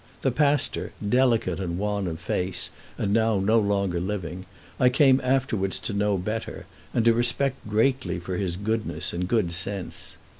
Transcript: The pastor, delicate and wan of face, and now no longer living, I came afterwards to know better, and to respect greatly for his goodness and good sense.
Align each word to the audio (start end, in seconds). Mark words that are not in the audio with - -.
The 0.23 0.31
pastor, 0.31 0.93
delicate 1.07 1.59
and 1.59 1.77
wan 1.77 2.07
of 2.07 2.19
face, 2.19 2.71
and 2.97 3.13
now 3.13 3.39
no 3.39 3.59
longer 3.59 3.99
living, 3.99 4.47
I 4.79 4.89
came 4.89 5.21
afterwards 5.23 5.77
to 5.77 5.93
know 5.93 6.17
better, 6.17 6.65
and 6.91 7.05
to 7.05 7.13
respect 7.13 7.69
greatly 7.69 8.17
for 8.17 8.35
his 8.37 8.55
goodness 8.55 9.13
and 9.13 9.27
good 9.27 9.51
sense. 9.53 10.17